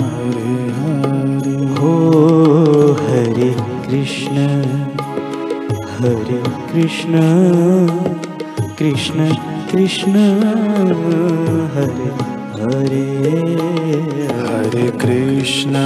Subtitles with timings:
[0.00, 1.94] हरे हरे हो
[2.92, 3.50] हरे
[3.86, 4.36] कृष्ण
[5.98, 7.20] हरे कृष्ण
[8.78, 9.34] कृष्ण
[9.72, 10.12] कृष्ण
[11.74, 13.24] हरे हरे।
[14.54, 15.76] हरे कृष्ण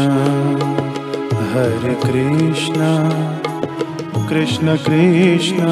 [1.52, 2.80] हरे कृष्ण
[4.28, 5.62] कृष्ण कृष्ण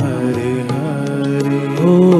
[0.00, 2.19] हरे हरे। हो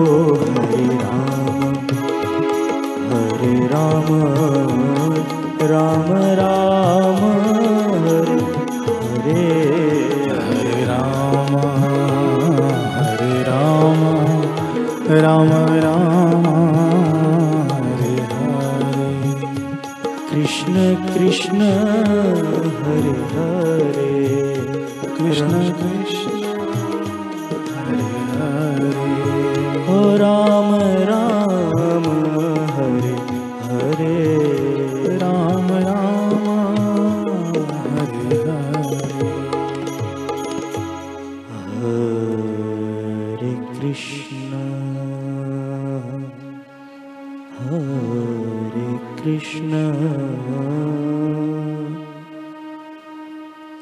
[49.41, 49.77] कृष्ण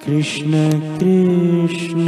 [0.05, 2.05] कृष्ण कृष्ण